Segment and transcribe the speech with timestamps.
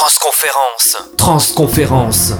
[0.00, 0.96] Transconférence.
[1.18, 2.32] Transconférence.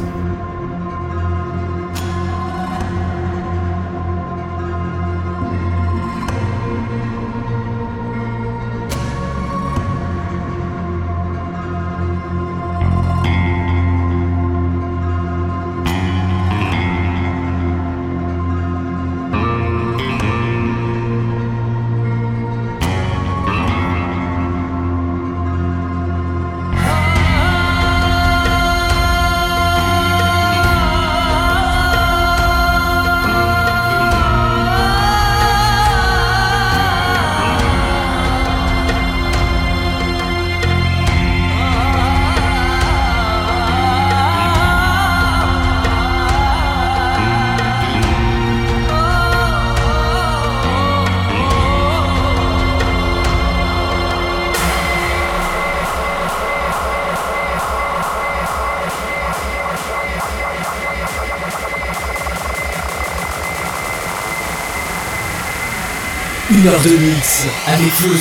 [66.84, 68.14] De mix avec Flo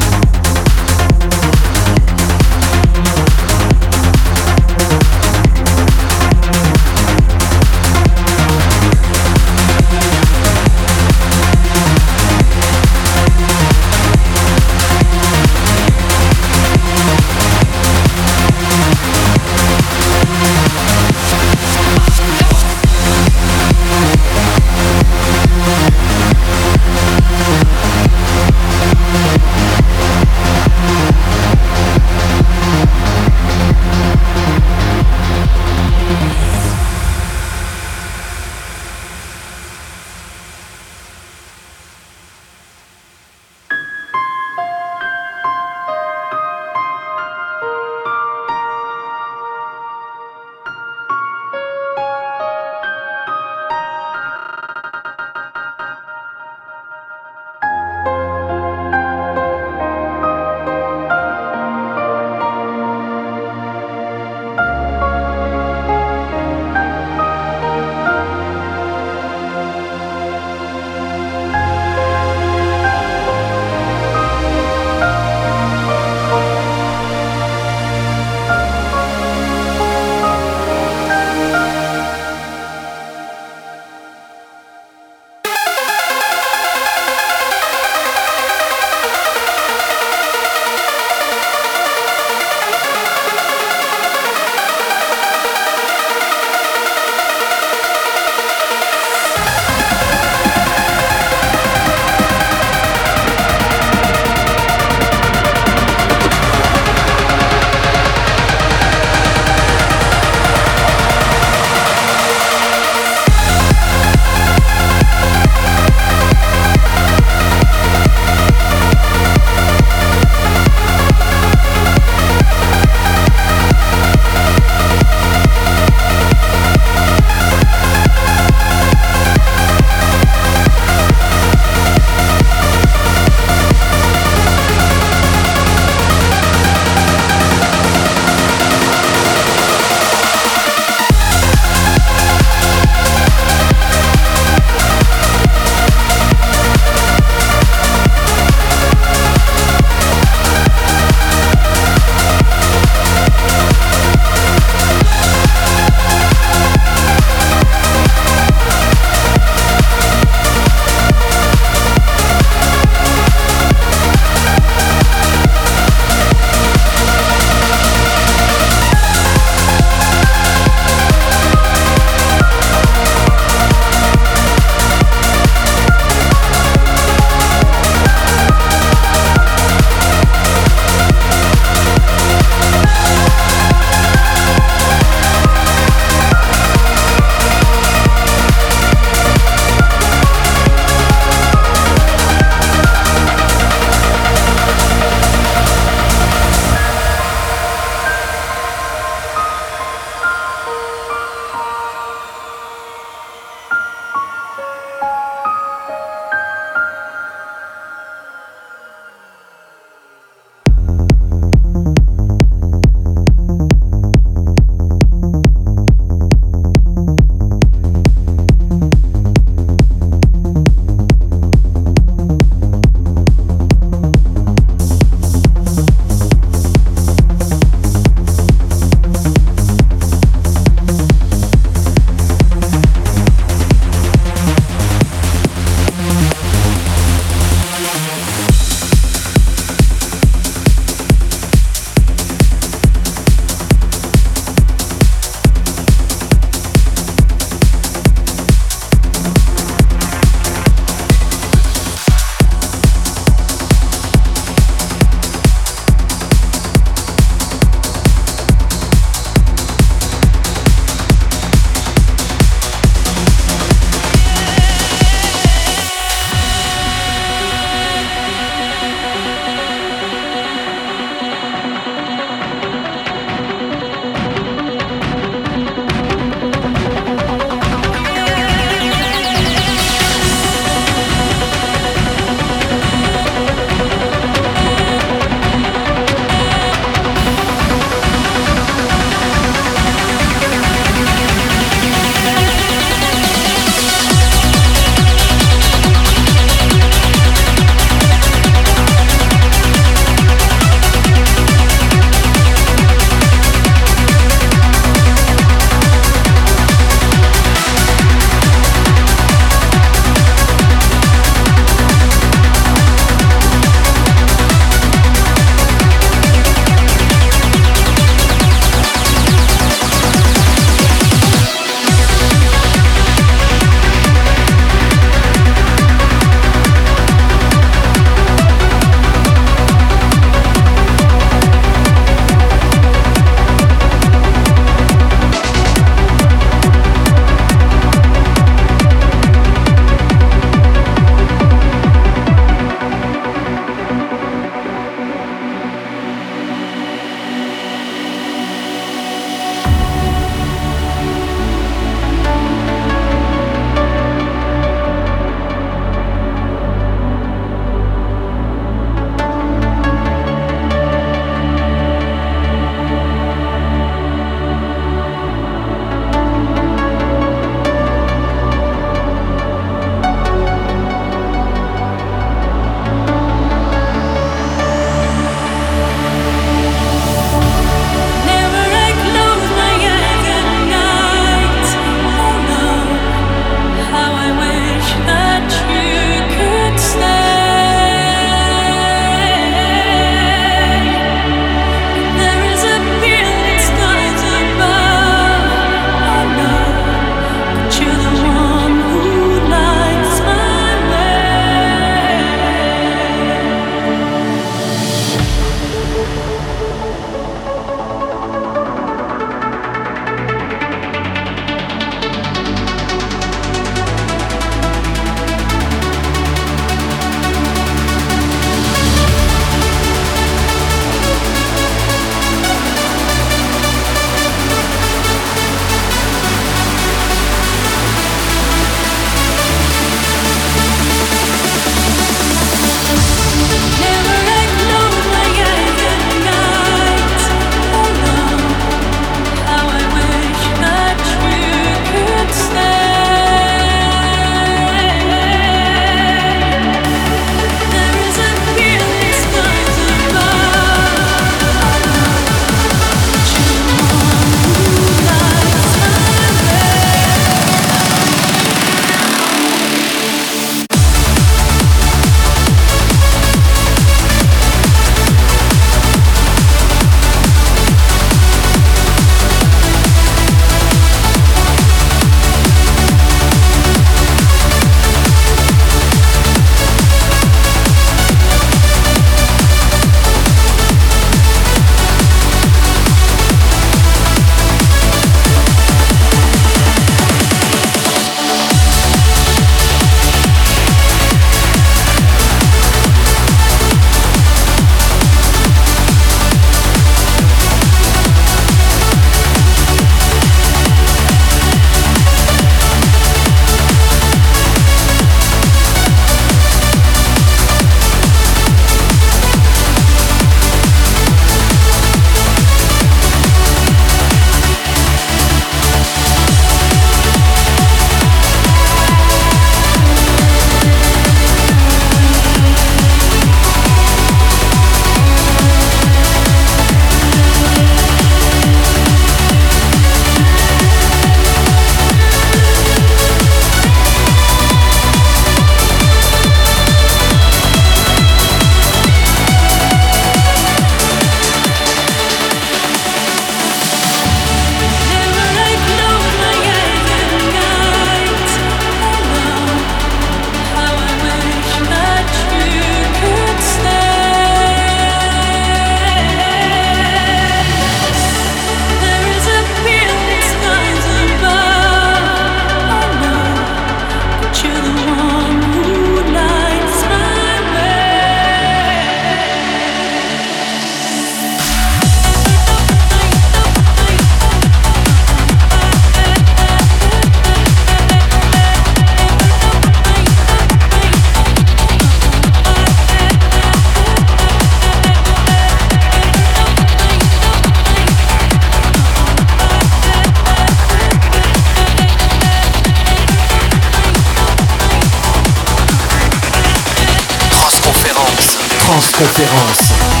[598.17, 598.41] Transconférence.
[598.59, 600.00] Transconférence.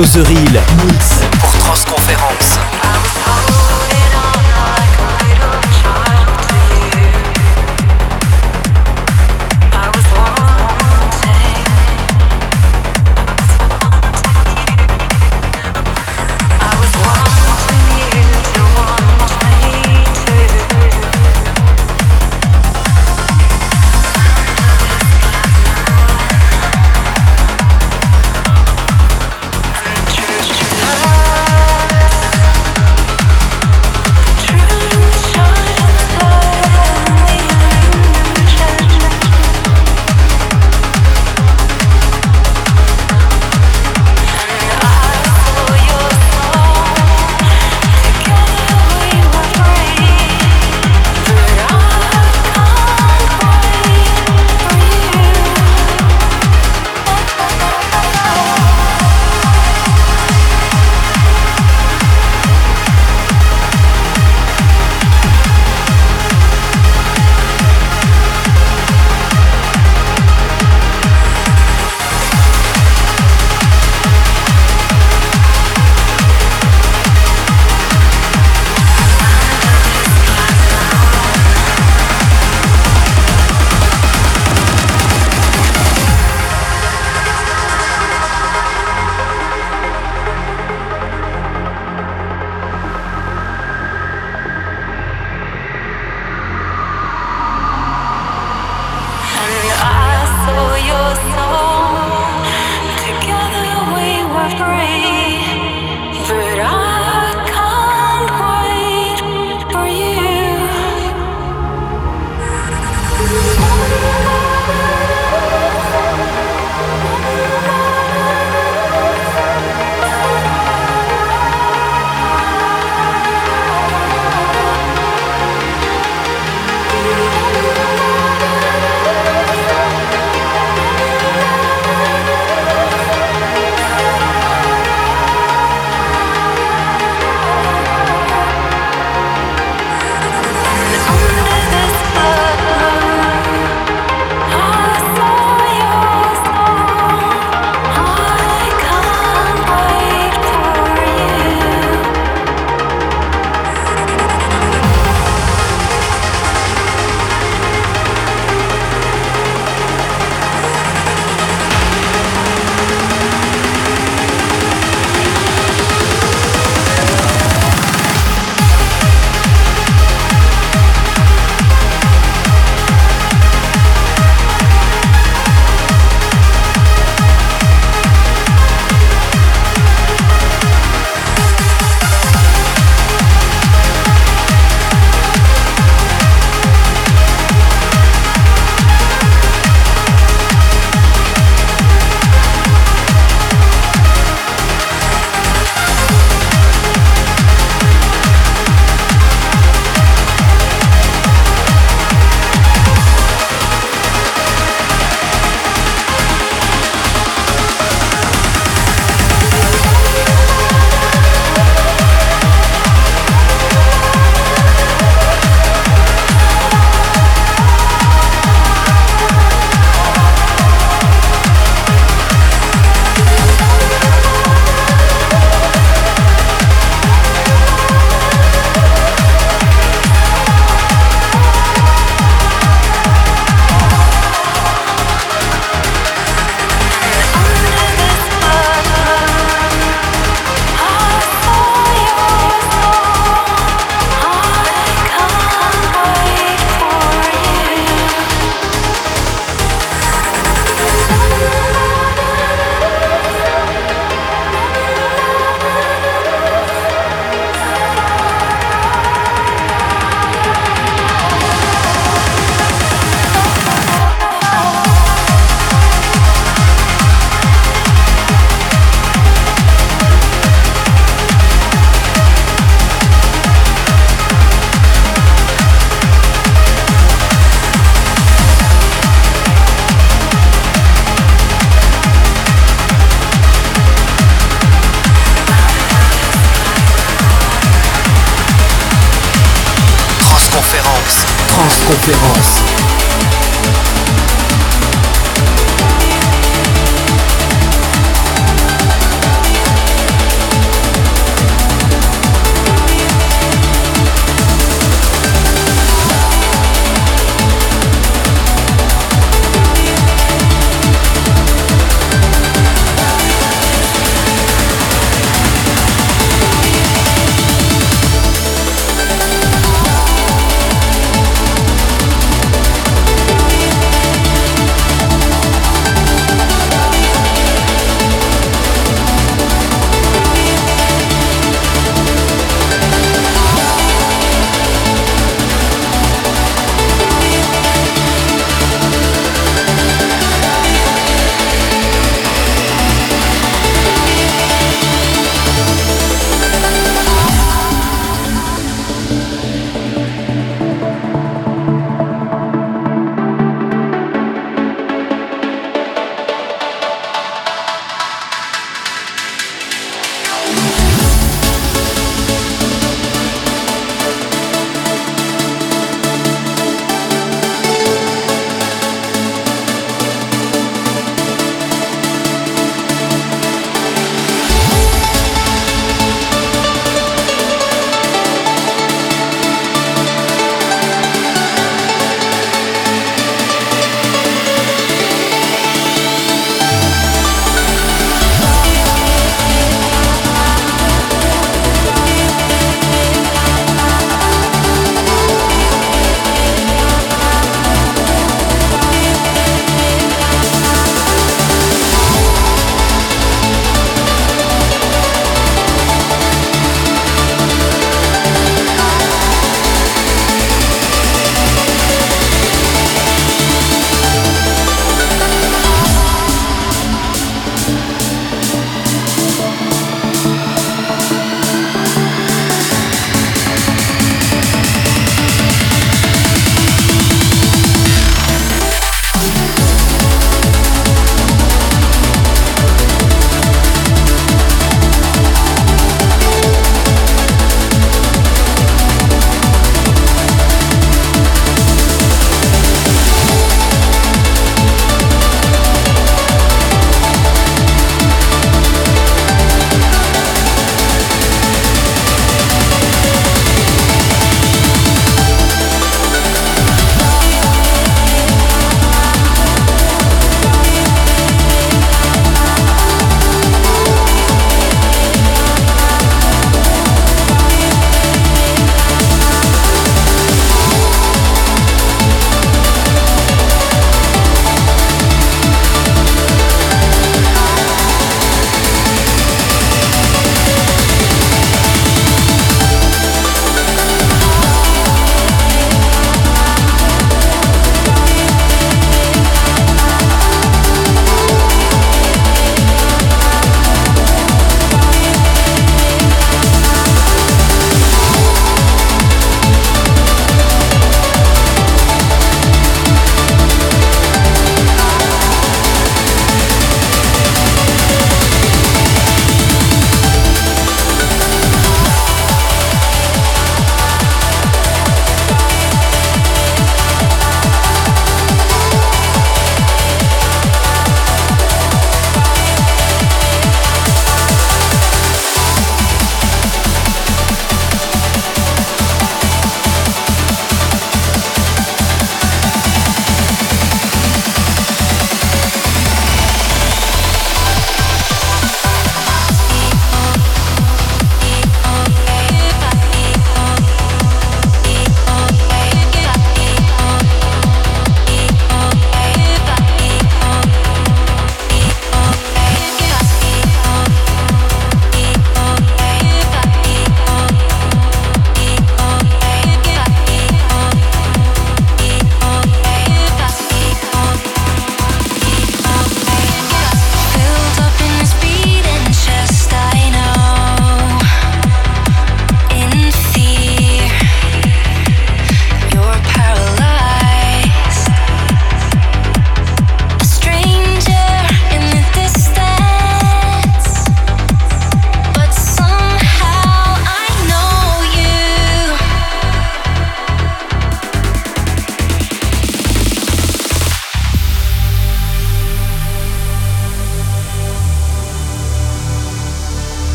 [0.00, 1.19] Closer Hill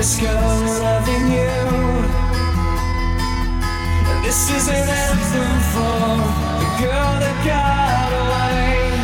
[0.00, 1.60] discovering you.
[4.08, 6.00] And this is an anthem for
[6.62, 8.96] the girl that got away.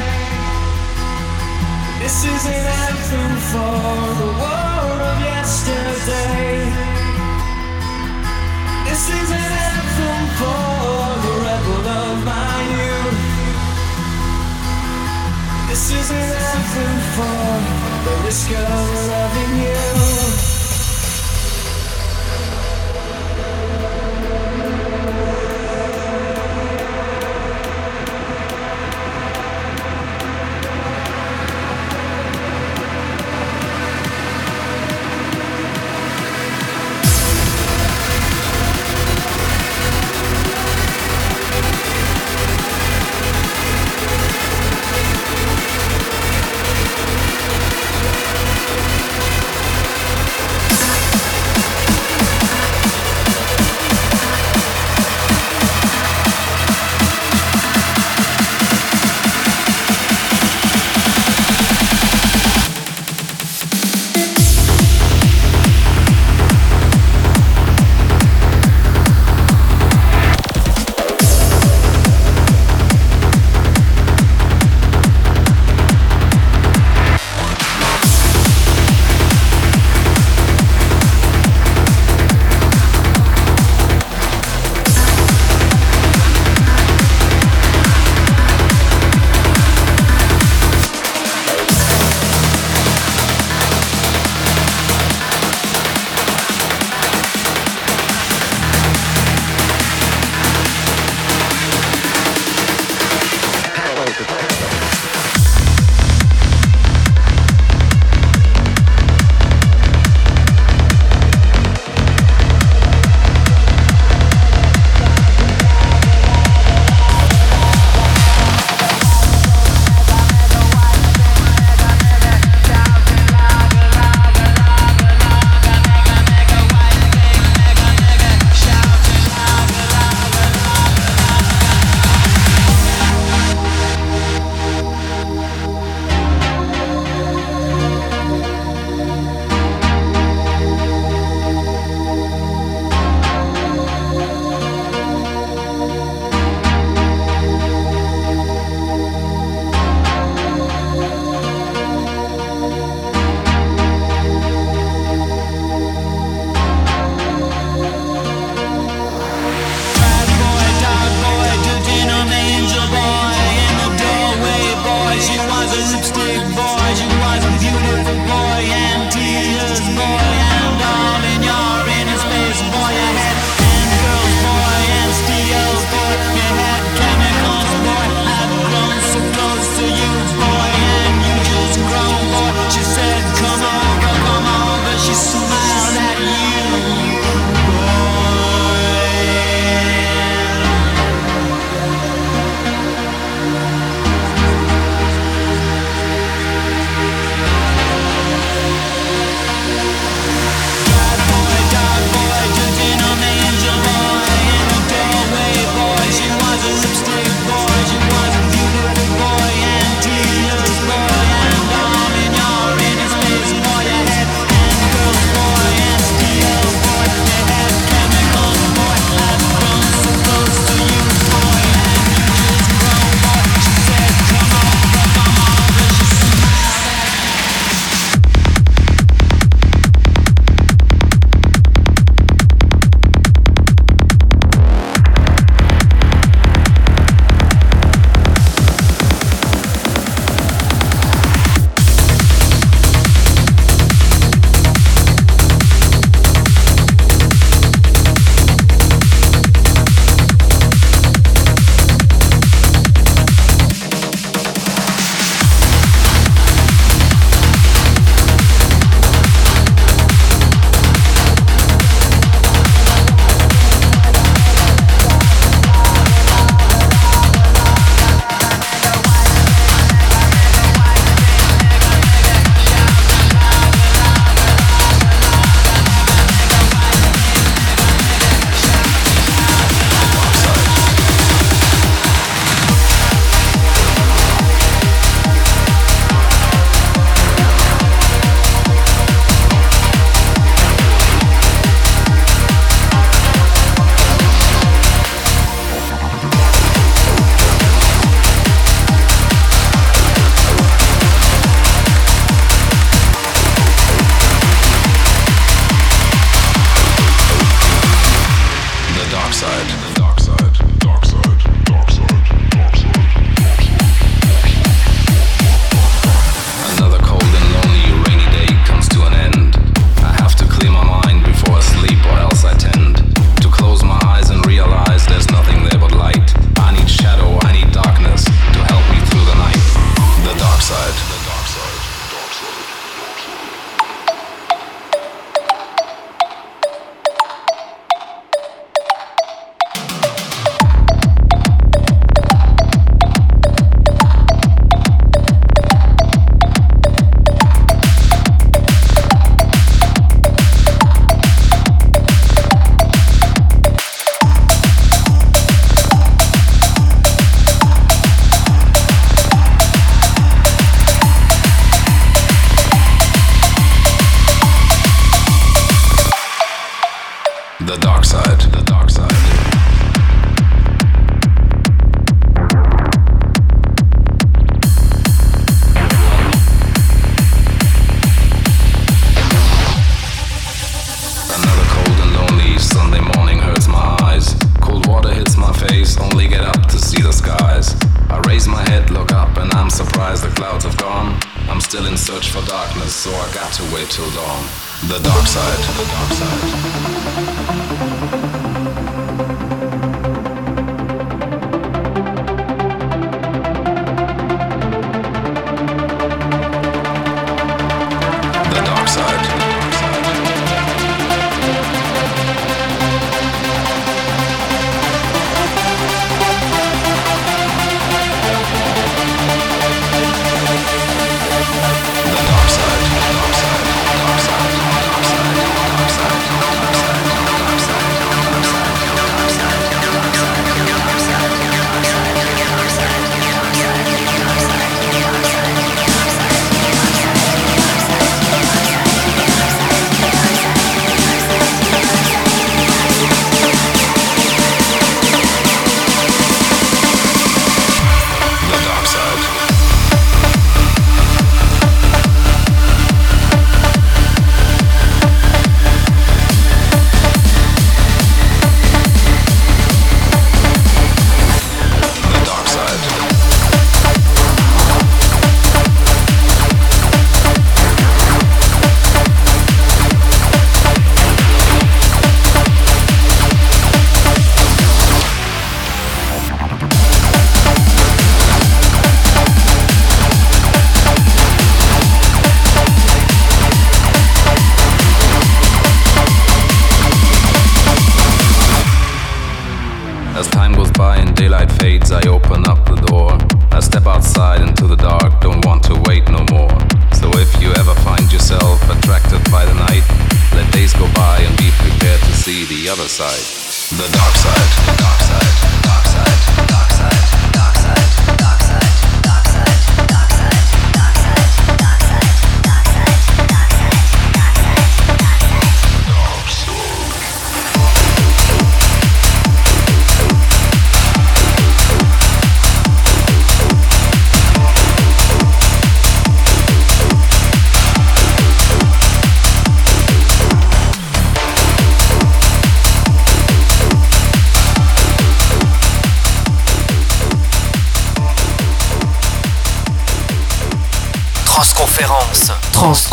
[2.01, 3.77] This is an anthem for
[4.21, 6.65] the world of yesterday.
[8.89, 10.65] This is an anthem for
[11.25, 13.21] the rebel of my youth.
[15.69, 17.41] This is an anthem for
[18.07, 20.26] the risk of loving you.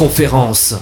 [0.04, 0.76] conférence.